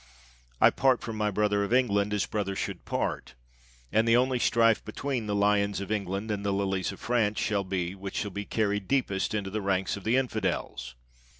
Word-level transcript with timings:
I 0.59 0.71
part 0.71 1.01
from 1.01 1.15
my 1.15 1.29
brother 1.29 1.63
of 1.63 1.71
England 1.71 2.11
as 2.11 2.25
brother 2.25 2.55
should 2.55 2.85
part, 2.85 3.35
and 3.91 4.07
the 4.07 4.17
only 4.17 4.39
strife 4.39 4.83
between 4.83 5.27
the 5.27 5.35
Lions 5.35 5.79
of 5.79 5.91
England 5.91 6.31
and 6.31 6.43
the 6.43 6.51
LiHes 6.51 6.91
of 6.91 6.99
France 6.99 7.39
shall 7.39 7.63
be, 7.63 7.93
which 7.93 8.15
shall 8.15 8.31
be 8.31 8.43
carried 8.45 8.87
deepest 8.87 9.35
into 9.35 9.51
the 9.51 9.61
ranks 9.61 9.95
of 9.97 10.03
the 10.03 10.17
infidels." 10.17 10.95